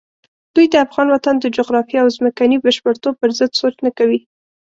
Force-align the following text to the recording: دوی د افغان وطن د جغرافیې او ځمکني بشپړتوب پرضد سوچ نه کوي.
دوی 0.53 0.65
د 0.69 0.75
افغان 0.85 1.07
وطن 1.11 1.35
د 1.39 1.45
جغرافیې 1.57 1.97
او 2.03 2.07
ځمکني 2.17 2.57
بشپړتوب 2.65 3.13
پرضد 3.21 3.51
سوچ 3.59 3.75
نه 3.85 3.91
کوي. 3.97 4.19